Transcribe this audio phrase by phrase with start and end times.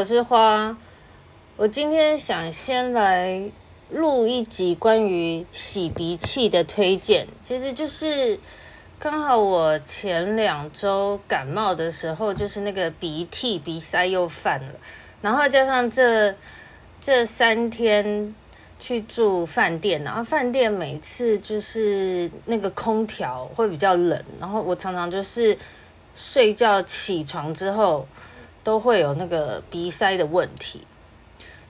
[0.00, 0.74] 我是花。
[1.58, 3.42] 我今天想先来
[3.90, 8.40] 录一集关于洗鼻器的推荐，其实就是
[8.98, 14.72] 刚好我前两周感冒的时候，就是那个鼻涕鼻塞又犯了，
[15.20, 16.34] 然后加上这
[16.98, 18.34] 这三天
[18.78, 25.58] 去住饭店，然后饭店每次就是那个空调会比较冷，然后我常常就是
[26.14, 28.08] 睡觉起床之后。
[28.62, 30.82] 都会有那个鼻塞的问题，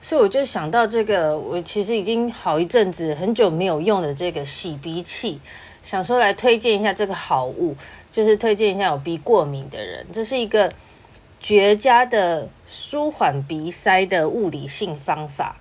[0.01, 5.39] 所以我就想到这个，我其实已经好一阵子很久没有用的这个洗鼻器，
[5.81, 7.75] 想说来推荐一下这个好物，
[8.09, 10.71] 就是推荐一下有鼻过敏的人，这是一个
[11.39, 15.55] 绝佳的舒缓鼻塞的物理性方法。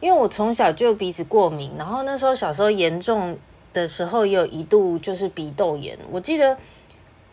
[0.00, 3.36] 因为我从小就鼻子过敏，然后那时候小时候严重
[3.72, 6.56] 的时候也有一度就是鼻窦炎，我记得。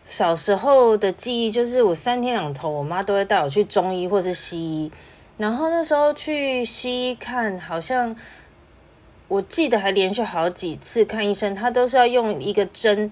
[0.06, 4.92] 小时候的记忆就是，我三天两头，我妈都会带我去中医或是西医。
[5.36, 8.14] 然后那时候去西医看，好像
[9.26, 13.10] 我记得还连续好几次看医生，他都是要用一个针，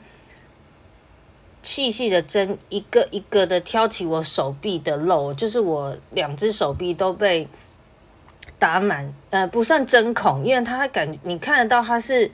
[1.62, 7.48] 细细的针，一个一个的挑起我手臂的肉，就是我两只手臂都被
[8.58, 12.30] 打满，呃，不算针孔，因为他感你看得到他是。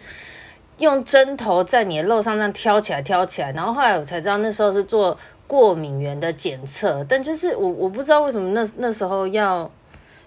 [0.80, 9.70] 用针头在你的肉上这样挑起来，挑起来，然后后来我才知道那时候是做过敏原的检测，但就是我我不知道为什么那那时候要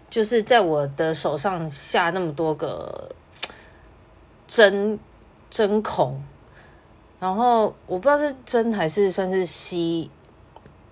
[0.10, 3.10] 就是在我的手上下那么多个
[4.48, 4.98] 针
[5.50, 6.22] 针孔，
[7.20, 10.10] 然后我不知道是针还是算是吸，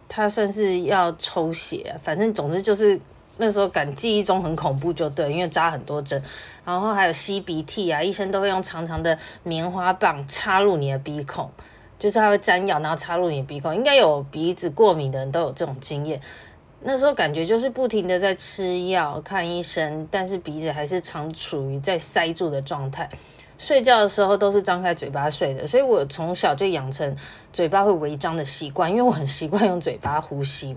[0.10, 3.00] 它算是要抽血，反正总之就是。
[3.42, 6.22] 那时候感记忆中很恐怖，就对，因为扎很多针，
[6.64, 11.50] 然后还有吸鼻涕啊，医生都会用长长的棉花棒插入你的鼻孔，
[11.98, 13.76] 就是他会沾药，然后插入你的鼻孔。
[13.76, 16.22] 应该有鼻子过敏的人都有这种经验。
[16.84, 23.10] 那时候感觉就是不停的在吃药、看医生，但是鼻子还是常处于在塞住的状态。
[23.58, 27.16] 睡觉的时候都是张开嘴巴睡的，所以我从小就养成
[27.54, 30.76] 嘴巴会微张的习惯，因为我很习惯用嘴巴呼吸。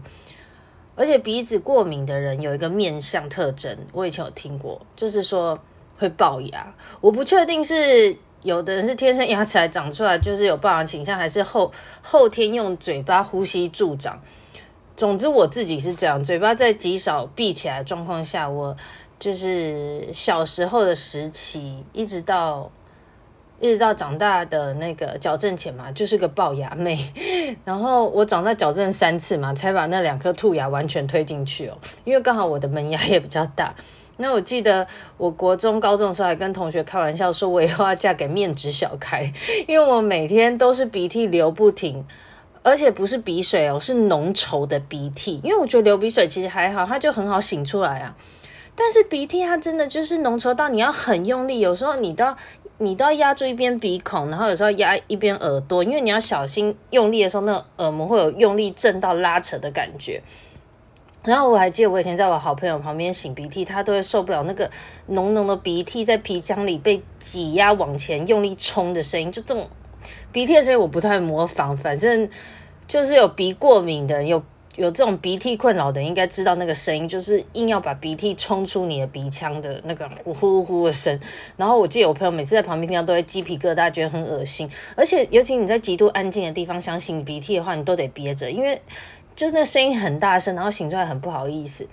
[0.97, 5.59] 而且鼻子过敏的人有一个面相特征，我以前有听过，就是说
[5.99, 6.75] 会龅牙。
[7.01, 11.73] 我不确定是有的人是天生牙齿还长出来就是有龅牙倾向，还是后
[12.03, 14.21] 后天用嘴巴呼吸助长。
[14.97, 18.77] 总之我自己是这样，嘴巴在极少闭起来状况下，我
[19.19, 22.71] 就是小时候的时期，一直到。
[23.61, 26.99] 一直到长大的那个矫正前嘛，就是个龅牙妹。
[27.65, 31.79] 然后我长大矫正三次嘛，才把那两颗兔牙完全推进去哦。
[32.05, 33.75] 因为刚好我的门牙也比较大。
[34.17, 39.33] 那我记得我国中、高中的时候还跟同学开玩笑说，我以后要嫁给面质小开，
[39.67, 42.05] 因为我每天都是鼻涕流不停，
[42.63, 45.41] 而且不是鼻水哦，是浓稠的鼻涕。
[45.43, 48.15] 因为我觉得流鼻水其实还好，它就很好擤出来啊。
[48.77, 52.37] 但是鼻涕它真的就是浓稠到你要很用力，有时候你都要。
[52.85, 60.23] 你都要压住一边鼻孔，然后有时候压一边耳朵，因为你要小心用力的时候，那耳膜会有用力震到拉扯的感觉。
[61.25, 64.71] 然后我还记得我以前在我好朋友旁边擤鼻涕，他都会受不了那个
[65.07, 69.69] 浓浓的鼻涕在鼻腔里被挤压往前用力冲的声音，就这种
[70.33, 72.29] 鼻涕的声音我不太模仿，反正
[72.87, 74.43] 就是有鼻过敏的有。
[74.77, 81.19] 有这种鼻涕困扰的，应该知道那个声音，就是硬要把鼻涕冲出你的鼻腔的那个呼呼呼的声。
[81.57, 84.69] 然后我记得我朋友每次在旁边听到都会鸡皮疙瘩，觉得很恶心。
[84.97, 88.83] 而且尤其你在极度安静的地方想擤鼻涕的话，你都得憋着，因为
[89.37, 91.89] 就那声音很大声，然后擤出来很不好意思。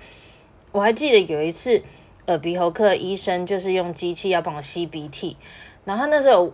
[0.72, 1.84] 我还记得有一次，
[2.28, 5.38] 耳鼻喉科医生就是用机器要帮我吸鼻涕，
[5.86, 6.52] 然后那时候。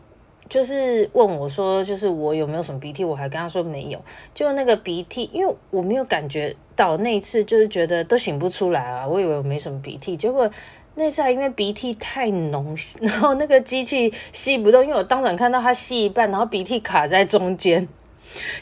[0.49, 3.03] 就是问我说，就是我有没有什么鼻涕？
[3.03, 3.99] 我还跟他说没有。
[4.33, 9.07] 就那个鼻涕，因为我没有感觉到那一次，就是觉得都醒不出来啊。
[9.07, 10.49] 我以为我没什么鼻涕，结果
[10.95, 17.87] 那次还因为鼻涕太浓，然后那个机器吸不动，因为我当场看到它吸一半，然后鼻涕卡在中间，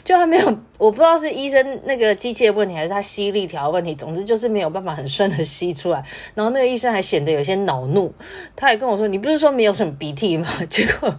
[0.04, 0.58] 就还没有。
[0.78, 3.94] 我不知道是医生那个机器的问题，还是他吸力条的问题。
[3.94, 6.04] 总之就是没有办法很顺的吸出来。
[6.34, 8.12] 然后那个医生还显得有些恼怒，
[8.54, 11.16] 他还跟我说：“你不是说没有什么鼻涕吗？” 结果。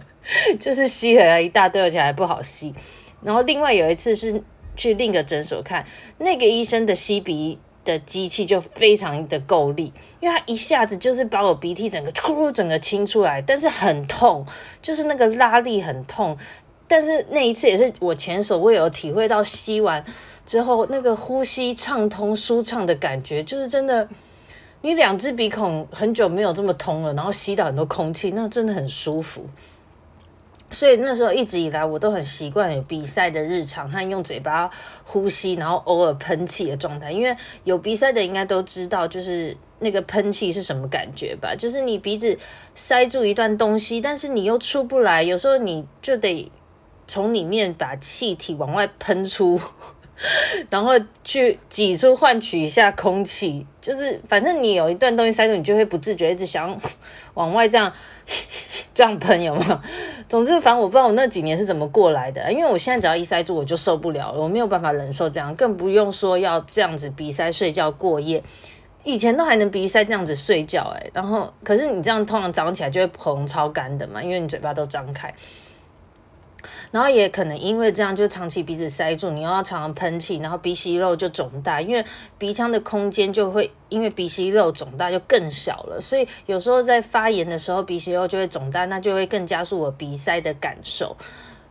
[0.60, 2.74] 就是吸了一大堆，而且还不好吸。
[3.22, 4.42] 然后另外有一次是
[4.76, 5.86] 去另一个诊所看，
[6.18, 9.90] 那个医生的吸鼻的机器就非常的够力，
[10.20, 14.44] 因为他一下子就是把我鼻涕整个突整个清出来，但是很痛，
[14.82, 16.36] 就是那个拉力很痛。
[16.88, 20.02] 但是那一次也是我前所未有体会到吸完
[20.46, 24.08] 之后那个呼吸畅通舒畅的感觉，就是真的，
[24.80, 29.46] 你两只鼻孔很久没有这么通了，然后吸到很多空气，那真的很舒服。
[30.70, 34.70] 所以那时候一直以来我都很习惯有鼻塞的日常和用嘴巴
[35.02, 37.10] 呼吸，然后偶尔喷气的状态。
[37.10, 41.54] 因为有鼻塞的应该都知道，就是那个喷气是什么感觉吧？
[41.56, 42.36] 就是你鼻子
[42.74, 46.52] 塞住一段东西，但是你又出不来，有时候你就得
[47.08, 49.60] 从里面把气体往外喷出。
[50.68, 56.76] 然后去挤出换取一下空气，就是反正你有一段东西塞住，你就会不自觉一直想
[57.34, 57.92] 往外这样
[58.92, 59.80] 这样喷，有没有？
[60.28, 68.42] 总之，反正我不知道我那几年是怎么过来的，因为我现在只要一塞住我就受不了了，我没有办法忍受这样，更不用说要这样子鼻塞睡觉过夜。
[69.04, 75.32] 以前都还能鼻塞这样子睡觉，哎，然后可是你这样通常早上起来就会喉咙超干的嘛，因为你嘴巴都张开。
[76.90, 82.04] 然后也可能因为这样，就长期鼻子塞住，你又要常常喷气，然后鼻息肉就肿大，因为
[82.38, 91.16] 鼻腔的空间就会因为鼻息肉肿大就更小了，所以有时候在发炎的时候，鼻息肉就会肿大，那就会更加速我鼻塞的感受。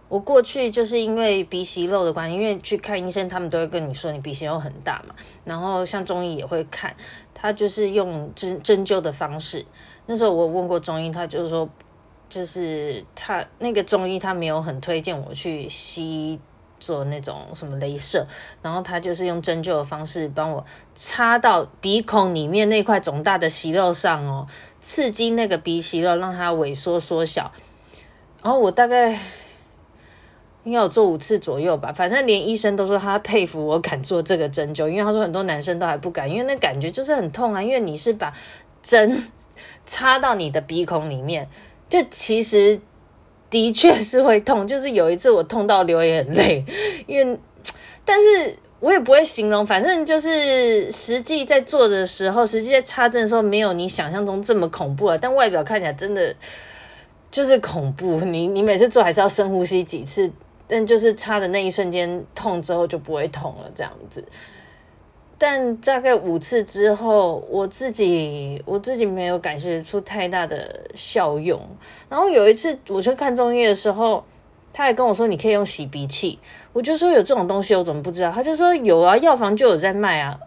[0.10, 6.96] 我过去就是因为鼻息肉的关系，因为去看医生，他们都会跟你说你鼻息肉很大嘛，然后像中医也会看，
[7.34, 9.66] 他就是用针针灸的方式。
[10.06, 11.68] 那时候我问过中医，他就是说。
[12.30, 16.40] 就是他那个中医，他没有很推荐我去西医
[16.80, 18.28] 做那种什么镭射，
[18.62, 20.64] 然后他就是用针灸的方式帮我
[20.94, 24.46] 插到鼻孔里面那块肿大的息肉上哦，
[24.82, 27.52] 刺激那个鼻息肉，让它萎缩缩小。
[28.44, 29.14] 然后我大概
[30.64, 38.32] 应该有做五次左右吧，反正连医生都说他佩服我敢做这个针灸，因为他说很多男生都还不敢，因为那感觉就是很痛啊，因为你是把
[38.84, 39.18] 针
[39.88, 41.50] 插到你的鼻孔里面。
[41.90, 42.80] 就其实
[43.50, 46.66] 的确是会痛，就是有一次我痛到流眼泪，
[47.08, 47.40] 因为，
[48.04, 55.18] 但是我也不会形容，反正就是实际在做的时候，实际在插针的时候，没有你想象中这么恐怖啊。
[55.20, 56.36] 但外表看起来真的
[57.32, 60.30] 就是恐怖，你你每次做还是要深呼吸几次，
[60.68, 64.24] 但就是插的那一瞬间痛之后就不会痛了，这样子。
[65.38, 71.62] 但大概五次之后，我自己我自己没有感觉出太大的效用。
[72.10, 74.24] 然后有一次我去看中医的时候，
[74.74, 76.40] 他还跟我说你可以用洗鼻器，
[76.74, 78.32] 我就说有这种东西，我怎么不知道？
[78.32, 80.40] 他就说有啊，药房就有在卖啊。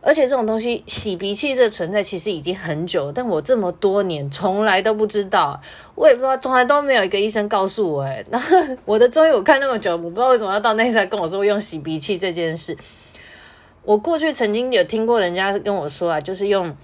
[0.00, 5.60] 而且这种东西洗鼻器的存在其实已经很久，但我这么多年从来都不知道，
[5.96, 8.02] 我也不知道，从来都没有一个医生告诉我。
[8.02, 8.40] 哎，那
[8.84, 12.76] 我的中医我看那么久，我不知道为什么要到那时候跟我说用洗鼻器这件事。
[13.88, 16.76] 我过去曾经有听过人家跟我说啊，就是用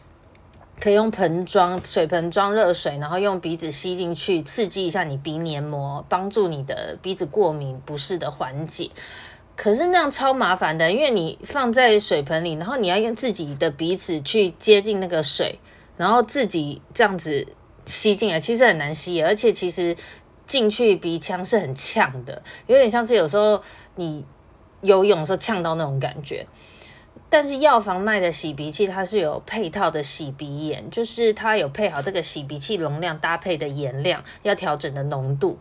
[0.81, 8.89] 可以用盆装水盆装热水，然后用鼻子吸进去，刺激一下你鼻黏膜，帮助你的鼻子过敏不适的缓解。
[9.55, 15.59] 可是那样超麻烦的，因为你放在水盆里，然后你要用自己的鼻子去接近那个水，
[15.99, 17.47] 然后自己这样子
[17.85, 19.95] 吸进来，其实很难吸，而且其实
[20.47, 23.61] 进去鼻腔是很呛的，有点像是有时候
[23.97, 24.25] 你
[24.81, 26.47] 游泳的时候呛到那种感觉。
[27.29, 35.59] 但是药房卖的洗鼻器，它是有配套的洗鼻盐，就是它有配好这个洗鼻器容量搭配的盐量，要调整的浓度。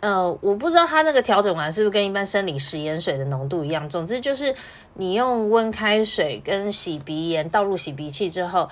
[0.00, 3.88] 呃，我不知道它那个调整完是不是跟一般生理食盐水的浓度一样。
[3.88, 4.54] 总之就是
[4.92, 8.68] 你用温开水跟洗鼻盐倒入洗鼻器之后，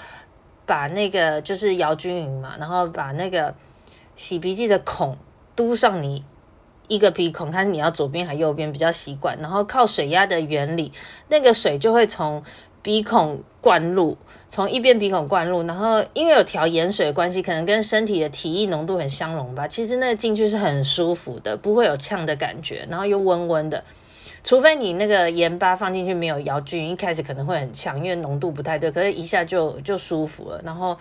[0.66, 3.54] 把那个就是摇均匀嘛，然后把那个
[4.16, 5.16] 洗鼻器的孔
[5.56, 6.22] 嘟上你。
[6.88, 10.92] 一个鼻孔，看你要左边还右边比较习惯，然后靠水压的原理，
[11.28, 12.42] 那个水就会从
[12.82, 19.66] 鼻孔灌入，从一边鼻孔灌入，然后因为有调盐水的关系，可能跟身体的体液浓度很相融吧。
[19.66, 23.82] 其实那进去是很舒服的，不会有呛的感觉，然后又温温的。
[24.42, 30.60] 除非你那个盐巴放进去没有摇均匀，一开始可能会很呛，因为浓度不太对，可是一下就就舒服了。
[30.62, 30.98] 然后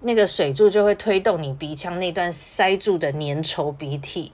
[0.00, 4.32] 那个水柱就会推动你鼻腔那段塞住的粘稠鼻涕。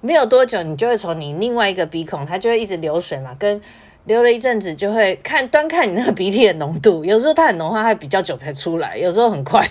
[0.00, 3.60] 没有多久，你就会从你另外一个鼻孔，它就会一直流水嘛，跟
[4.04, 7.04] 流了一阵子，就会看端看你那个鼻涕的浓度。
[7.04, 9.68] 有时候它很浓，它会比较久才出来；有时候很快，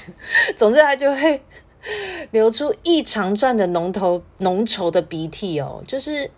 [0.58, 1.42] 总之它就会
[2.32, 5.82] 流出一长串的浓头浓稠的鼻涕哦。
[5.88, 6.30] 就是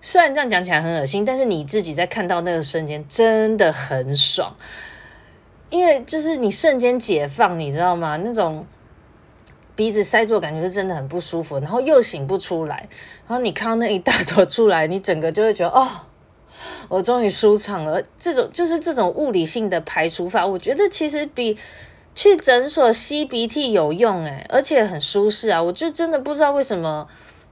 [0.00, 4.56] 虽然这样讲起来很恶心，但是你自己在看到那个瞬间真的很爽，
[5.68, 8.16] 因为就是你瞬间解放，你知道吗？
[8.16, 8.66] 那种。
[9.76, 12.88] 鼻子塞住，感觉是真的很不舒服，然后又醒不出来，
[13.26, 15.88] 然后你看到那一大坨出来，你整个就会觉得哦，
[16.88, 18.02] 我终于舒畅了。
[18.18, 21.58] 这种就是这种物理性的排除法，我觉得其实比
[22.14, 25.60] 去诊所吸鼻涕有用诶，而且很舒适啊。
[25.60, 27.08] 我就真的不知道为什么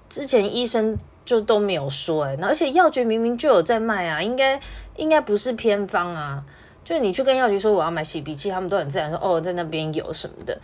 [0.09, 4.61] 之前医生就都没有说诶，而且药局明明就有在卖啊，应该
[4.95, 6.45] 应该不是偏方啊。
[6.85, 10.61] 就你去跟药局说我要买洗鼻器，他们都很自然说哦，在那边有什么的。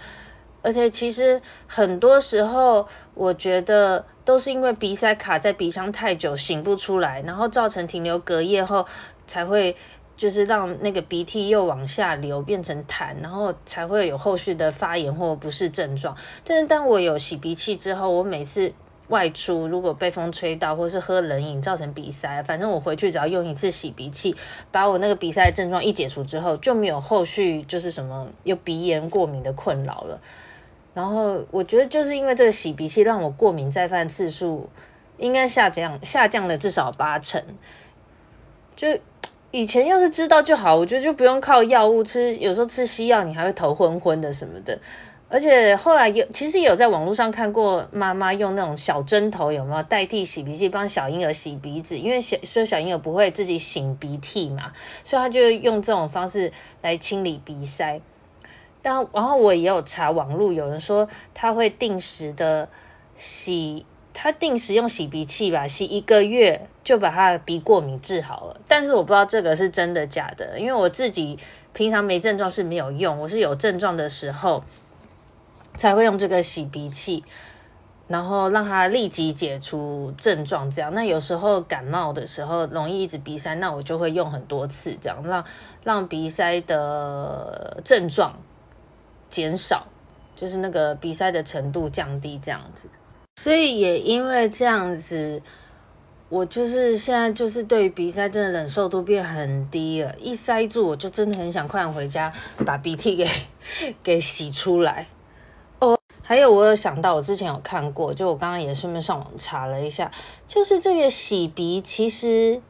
[0.60, 8.84] 而且其实很多时候，我觉得都是因为鼻塞卡在鼻腔太久，擤不出来，然后造成停留隔夜后
[9.26, 9.74] 才会
[10.16, 16.16] 就是让那个鼻涕又往下流，变成痰，然后才会有后续的发炎或不适症状。
[16.44, 18.72] 但是当我有洗鼻器之后，我每次
[19.06, 24.34] 外出如果被风吹到，或是喝冷饮造成鼻塞，反正我回去只要用一次洗鼻器，
[24.72, 30.20] 把我那个鼻塞症状一解除之后，就没有后续就是什么有鼻炎过敏的困扰了。
[30.98, 34.68] 然后我觉得就是因为这个洗鼻器让我过敏再犯次数
[35.16, 37.40] 应该下降下降了至少八成。
[38.74, 38.88] 就
[39.52, 44.76] 以前要是知道就好，我觉得就不用靠药物吃，有时候吃西药你还会头昏昏的什么的。
[45.28, 54.72] 而且后来有其实有在网络上看过妈妈用那种小针头有没有代替洗鼻器帮小婴儿洗鼻子，因为小说小婴儿不会自己擤鼻涕嘛，
[55.04, 56.50] 所以他就用这种方式
[56.82, 58.00] 来清理鼻塞。
[58.82, 62.68] 但然后我也有查网络，有人说他会定时的
[63.14, 68.60] 洗，他定时用洗鼻器吧，洗一个月就把他的鼻过敏治好了。
[68.66, 71.38] 但是我不知道这个是真的假的，因为我自己
[71.72, 74.62] 平常没症状是没有用，我是有症状的时候
[75.76, 77.24] 才会用这个洗鼻器，
[78.06, 80.70] 然后让他立即解除症状。
[80.70, 85.44] 这样，那有时候感冒的时候容易一直鼻塞，那我就会用很多次，这样让
[85.84, 88.34] 让鼻塞的症状。
[89.28, 89.86] 减少，
[90.34, 92.88] 就是那个鼻塞的程度降低，这样子。
[93.36, 95.40] 所以也因为这样子，
[96.28, 100.12] 我就是现在就是对于鼻塞真的忍受度变很低了。
[100.18, 102.32] 一塞住，我就真的很想快点回家
[102.66, 103.28] 把鼻涕给
[104.02, 105.06] 给洗出来。
[105.78, 110.10] 哦，还有我有想到，我之前有看过，就我刚刚也顺便上网查了一下，
[110.48, 112.60] 就是这个洗鼻其实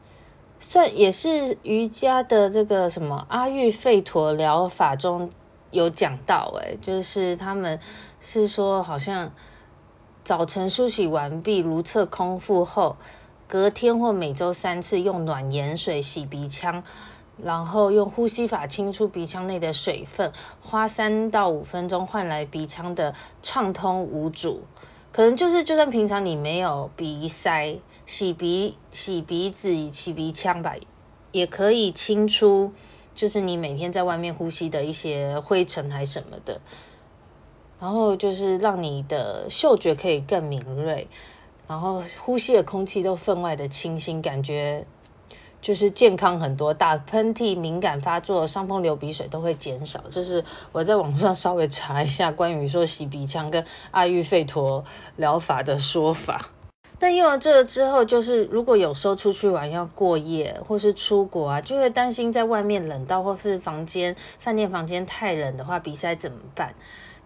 [0.59, 5.31] 算也是瑜伽的这个什么阿育吠陀疗法中。
[5.71, 7.79] 有讲到哎，就是他们
[8.19, 9.31] 是说，好像
[10.23, 12.97] 早晨梳洗完毕，如厕空腹后，
[13.47, 16.83] 隔天或每周三次用暖盐水洗鼻腔，
[17.37, 24.63] 然后用呼吸法清出鼻腔内的水分，花三到五分钟换来鼻腔的畅通无阻。
[25.11, 30.75] 可能就是，就算平常你没有鼻塞，洗鼻、洗鼻子、洗鼻腔吧，
[31.31, 32.73] 也可以清出。
[33.19, 36.61] 就是你每天在外面呼吸的一些灰尘还什么的，
[37.77, 41.05] 然后就是让你的嗅觉可以更敏锐，
[41.67, 44.85] 然后呼吸的空气都分外的清新，感觉
[45.61, 46.73] 就是健康很多。
[46.73, 49.99] 打喷嚏、敏感发作、伤风流鼻水都会减少。
[50.09, 53.61] 就是我在网上稍微查一下关于说洗鼻腔跟
[53.91, 54.81] 阿育吠陀
[55.17, 56.49] 疗法的说法。
[56.99, 66.75] 但用了这个之后，就是如果有时候出去玩要过夜，或是出国啊，就会担心在外面冷到，或是房间饭店房间太冷的话，鼻塞怎么办？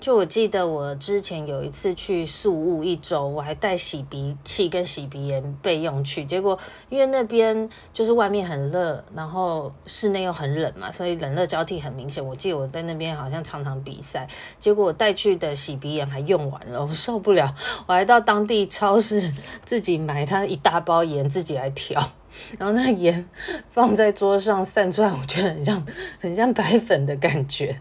[0.03, 6.25] 就我记得我之前有一次去宿雾一周，我还带洗鼻器跟洗鼻盐备用去。
[6.25, 12.22] 结果因为那边就是外面很热，然后室内又很冷嘛，所以冷热交替很明显。
[12.22, 14.27] 我记得我在那边好像常常鼻塞，
[14.60, 17.55] 结果我带去的洗鼻盐还用完了，我受不了，
[17.88, 19.33] 我还到当地超市
[19.63, 22.12] 自己买它一大包盐自己来调。
[22.57, 23.25] 然后那盐
[23.69, 25.85] 放在桌上散出来，我觉得很像
[26.19, 27.75] 很像白粉的感觉。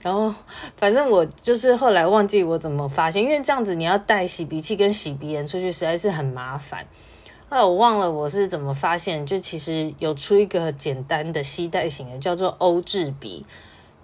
[0.00, 0.34] 然后
[0.76, 6.86] 反正我就是后来忘记我怎么发现，因为这样子你要带洗鼻器跟洗鼻盐出去实在是很麻烦。
[7.48, 13.44] 后来我忘了我是怎么发现，就其实有出一个简单的吸带型的，叫做欧治鼻。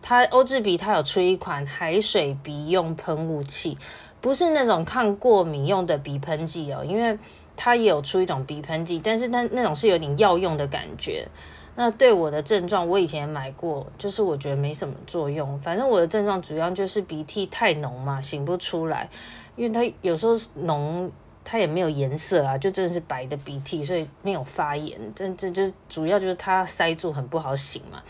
[0.00, 3.76] 它欧治鼻它有出一款海水鼻用喷雾器，
[4.20, 7.18] 不是那种抗过敏用的鼻喷剂哦，因为。
[7.60, 11.26] 它也有出一种鼻喷剂，但是它那种是有点药用的感觉。
[11.74, 15.58] 那对我的症状，我以前买过，就是我觉得没什么作用。
[15.58, 19.08] 反正我的症状主要就是鼻涕太浓嘛，擤不出来。
[19.56, 21.10] 因为它有时候浓，
[21.44, 24.96] 它也没有颜色啊，就真的是白的鼻涕，所以没有发炎。
[25.16, 28.00] 这这就主要就是它塞住，很不好擤嘛。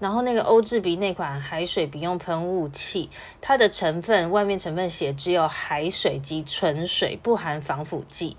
[0.00, 8.36] 然后那个欧治鼻那款海水鼻用喷雾器，它的成分外面成分写只有海水及纯水，不含防腐剂。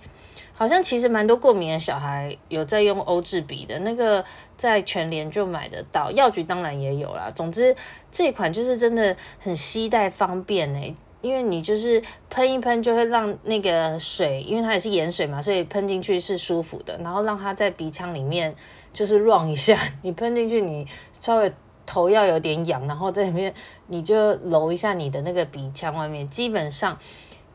[0.60, 4.26] 好像其实蛮多过敏的小孩有在用欧治鼻的那个，
[4.58, 7.32] 在全联就买得到，药局当然也有啦。
[7.34, 7.74] 总之
[8.12, 16.98] 这款就是真的很携带方便呢，因为你就是喷一喷就会让那个水，因为它也是盐水嘛，所以喷进去是舒服的。
[16.98, 18.54] 然后让它在鼻腔里面
[18.92, 20.86] 就是润 一下，你喷进去你
[21.22, 21.50] 稍微
[21.86, 23.54] 头要有点痒，然后在里面
[23.88, 27.00] 你就揉一下你的那个鼻腔外面，基本上。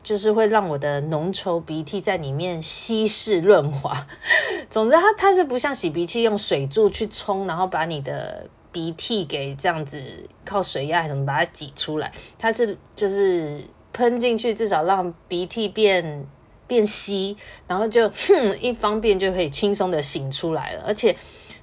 [0.05, 3.91] 就是会让我的浓稠鼻涕在里面稀释润滑。
[4.69, 9.99] 总之它，它是不像洗鼻器用水柱去冲，然后把你的鼻涕给这样子
[10.45, 12.11] 靠水压什么把它挤出来。
[12.37, 16.27] 它是就是喷进去，至少让鼻涕变
[16.67, 17.35] 变稀，
[17.67, 21.15] 然后就哼 一方便就可以轻松的擤出来了，而且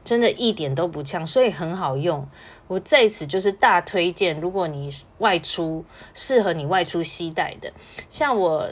[0.04, 2.26] 真的一点都不呛，所以很好用。
[2.68, 7.72] 我在此就是大推荐，如果你外出适合你外出携带的，
[8.10, 8.68] 像我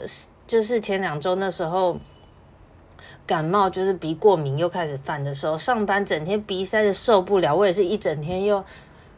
[0.47, 1.97] 就是前两周那时候
[3.25, 8.63] 感冒，就是鼻过敏又开始犯的时候，上班整天鼻塞的受不了，我也是一整天又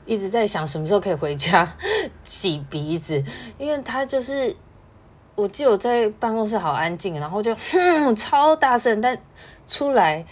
[0.06, 1.76] 一直在想什么时候可以回家
[2.24, 3.24] 洗鼻子，
[3.58, 4.56] 因为它就是。
[5.36, 9.18] 我记得我在办公室好安静，然后就哼超大声，但
[9.66, 10.24] 出来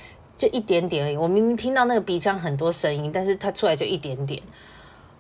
[0.42, 1.16] 就一点点而已。
[1.16, 4.42] 我明明听到那个鼻腔很多声音，但是它出来就一点点。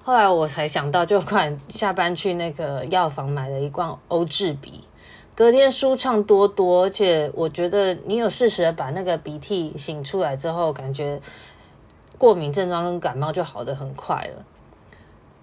[0.01, 4.81] 后来我才想到，就快下班去那个药房买了一罐欧治鼻，
[5.35, 6.85] 隔天舒畅多多。
[6.85, 11.21] 而且我觉得你有适时的把那个鼻涕擤出来之后，感觉
[12.17, 14.43] 过敏症状跟感冒就好的很快了。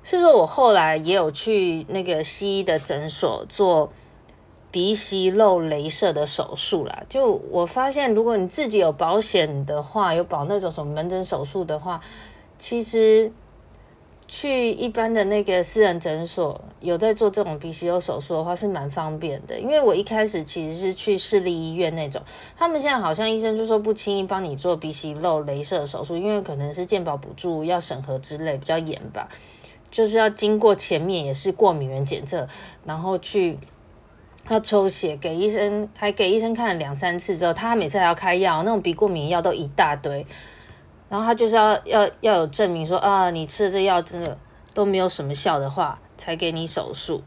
[0.02, 3.92] 是说我后来也有去那个西医的诊所做。
[4.70, 11.98] 鼻息肉镭射的手术啦，就我发现，如果你自己有保险的话，有保那种什么门诊手术的话，
[12.58, 13.32] 其实
[14.26, 19.58] 去一般的那个私人诊所有在做这种鼻息肉手术的话，是蛮方便的。
[19.58, 22.20] 因为我一开始其实是去市立医院那种，
[22.54, 29.30] 他们现在好像医生就说不轻易帮你做鼻息肉镭射手术，因为可能是健保补助要审核之类比较严吧，
[29.90, 32.46] 就是要经过前面也是过敏原检测，
[32.84, 33.58] 然后去。
[34.48, 40.26] 他抽血给医生，还给医生看了两三次之后，他每次还要开药，那种鼻过敏药都一大堆。
[41.10, 44.38] 然后他就是要要要有证明说啊，你吃的这药真的
[44.72, 47.22] 都没有什么效的话，才给你手术。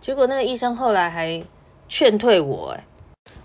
[0.00, 1.42] 结果那个医生后来还
[1.88, 2.84] 劝退我，哎，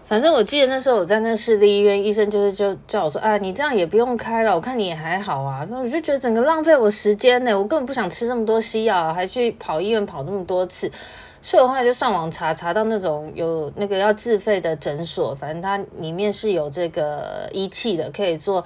[0.05, 5.67] 反正我记得那时候我在那市立医院，医生就是就叫我说，啊，你这样也不用开了，我看你也还好啊。
[5.71, 10.91] 我就觉得整个浪费我时间呢，我根本不想吃这么多西药，还去跑医院跑那么多次。
[11.39, 18.63] 所以我后来就上网查，查到那种有那个要自费的诊所，反正它里面是有这个仪器的，可以做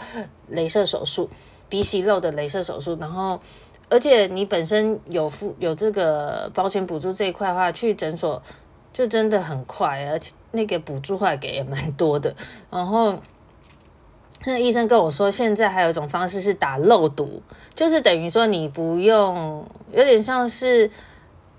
[0.52, 1.30] 镭射手术，
[1.70, 2.98] 鼻息肉的镭射手术。
[3.00, 3.40] 然后，
[3.90, 8.42] 而且你本身有付有这个保险补助这一块的话，去诊所
[8.94, 12.34] 就真的很快，而且那个补助话给也蛮多的。
[12.72, 13.16] 然后，
[14.46, 17.44] 那医生跟我说，现在还有一种方式是打肉毒，
[17.76, 20.90] 就是等于说你不用，有点像是。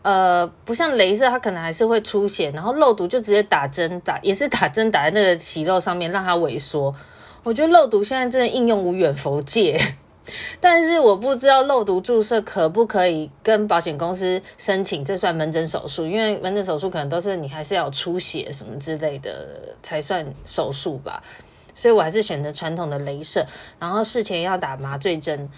[0.02, 6.92] 呃，不像镭射，它可能还是会出血，然后肉毒就直接打针打，也是打针打在那个息肉上面，让它萎缩。
[7.44, 9.80] 我觉得肉毒现在真的应用无远弗届，
[10.60, 19.48] 但是我不知道肉毒注射可不可以跟保险公司申请，这算门诊手术，因为门诊手术可能都是你还是要出血什么之类的
[19.82, 21.22] 才算手术吧，
[21.76, 23.46] 所以我还是选择传统的镭射，
[23.78, 25.48] 然后事前要打麻醉针，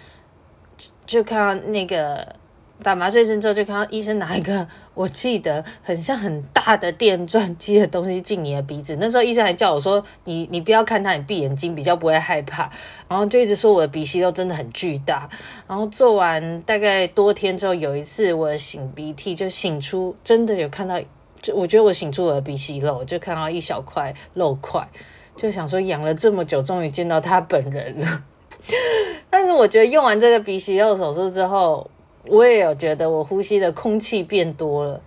[1.07, 2.35] 就看那个。
[2.83, 8.97] 打麻醉针之后，就看到医生拿一个我记得很像很大的电钻机的东西进你的鼻子。
[8.99, 12.69] 那时候医生还叫我说：“你你不要看他，你闭眼睛比较不会害怕。”
[13.07, 15.27] 然后就一直说我的鼻息肉真的很巨大。
[15.67, 20.99] 然后做完大概多天之后，有一次我擤鼻涕就擤出，真的有看到，
[21.41, 24.87] 就我觉得我擤出我的鼻息肉，就看到一小块肉块，
[25.35, 28.23] 就想说养了这么久，终于见到他本人了。
[29.29, 31.89] 但是我觉得用完这个鼻息肉手术之后，
[32.27, 35.01] 我也有觉得我呼吸的空气变多了，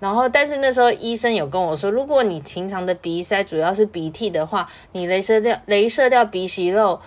[0.00, 7.00] 然后但是那时候医生有跟我说，如果你平常的鼻塞主要是鼻涕的话，你镭射掉镭射掉鼻息肉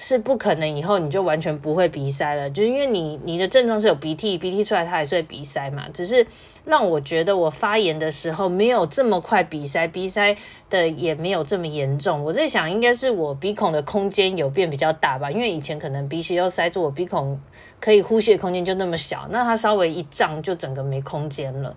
[0.00, 6.24] 是不可能以后你就完全不会鼻塞了，就是因为你你的症状是有鼻涕，鼻涕出来它还是会鼻塞嘛，只是。
[6.64, 10.36] 让我觉得我发炎的时候没有这么快鼻塞，鼻塞
[10.68, 12.22] 的也没有这么严重。
[12.22, 17.40] 我在想，应该是我鼻孔的空间有变比较大吧，因为以前可能鼻息肉塞住我鼻孔，
[17.80, 21.74] 可以呼吸的空间就那么小，那它稍微一胀就整个没空间了。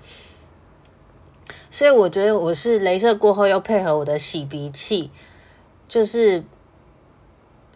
[1.70, 5.10] 所以我觉得我是镭射过后又配合我的洗鼻器，
[5.88, 6.44] 就是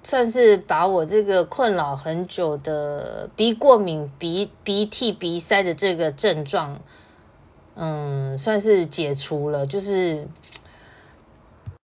[0.05, 6.79] 算是把我这个困扰很久的鼻过敏、鼻鼻涕、鼻塞的这个症状。
[7.77, 10.25] 嗯，算是解除了，就是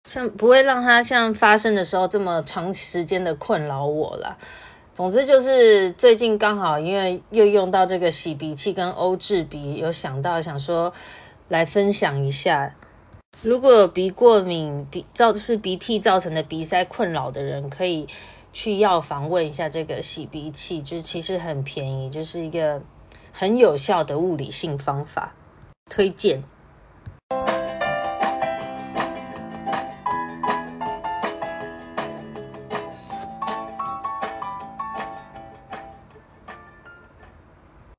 [0.07, 4.37] 像不会让它像发生的时候这么长时间的困扰我了。
[4.93, 10.93] 总之就是最近刚好因为又用到这个洗鼻器跟欧治鼻，有想到想说
[11.49, 12.73] 来分享一下，
[13.43, 18.07] 如果有鼻过敏、鼻造是鼻涕造成的鼻塞困扰的人，可以
[18.53, 22.79] 去药房问一下这个洗鼻器，就是其实很便宜，就是一个
[23.33, 25.33] 很有效的物理性方法。
[25.89, 26.43] 推荐。